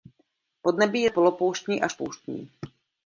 [0.61, 2.49] Podnebí je zde polopouštní až pouštní.